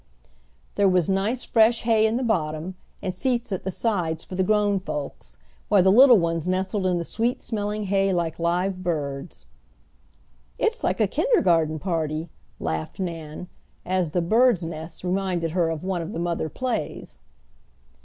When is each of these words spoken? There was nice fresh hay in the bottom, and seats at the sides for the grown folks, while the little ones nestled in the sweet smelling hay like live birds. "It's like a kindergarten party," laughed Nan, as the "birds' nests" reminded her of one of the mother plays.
There 0.77 0.89
was 0.89 1.07
nice 1.07 1.43
fresh 1.43 1.83
hay 1.83 2.07
in 2.07 2.17
the 2.17 2.23
bottom, 2.23 2.73
and 3.03 3.13
seats 3.13 3.51
at 3.51 3.63
the 3.63 3.69
sides 3.69 4.23
for 4.23 4.33
the 4.33 4.41
grown 4.43 4.79
folks, 4.79 5.37
while 5.69 5.83
the 5.83 5.91
little 5.91 6.17
ones 6.17 6.47
nestled 6.47 6.87
in 6.87 6.97
the 6.97 7.03
sweet 7.03 7.39
smelling 7.39 7.83
hay 7.83 8.11
like 8.11 8.39
live 8.39 8.81
birds. 8.81 9.45
"It's 10.57 10.83
like 10.83 11.01
a 11.01 11.05
kindergarten 11.07 11.77
party," 11.77 12.29
laughed 12.59 12.99
Nan, 12.99 13.47
as 13.85 14.09
the 14.09 14.21
"birds' 14.23 14.65
nests" 14.65 15.03
reminded 15.03 15.51
her 15.51 15.69
of 15.69 15.83
one 15.83 16.01
of 16.01 16.13
the 16.13 16.19
mother 16.19 16.49
plays. 16.49 17.19